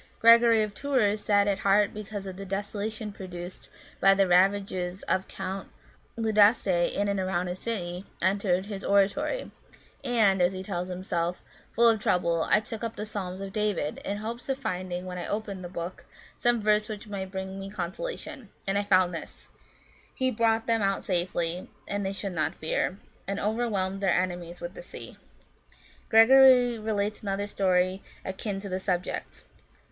[0.19, 3.69] Gregory of Tours, sad at heart because of the desolation produced
[3.99, 5.69] by the ravages of Count
[6.17, 9.51] Leudaste in and around the city, entered his oratory;
[10.03, 11.43] and," as he tells us himself,"
[11.75, 15.19] full of trouble, I took up the Psalms of David, in hopes of finding, when
[15.19, 16.03] I opened the book,
[16.35, 18.49] some verse which might bring me consolation.
[18.65, 19.49] And I found this:
[19.81, 22.97] * He brought them out safely, that they should not fear;
[23.27, 25.17] and over whelmed their enemies with the sea.'"
[26.09, 29.43] Gregory relates another story akin to the subject.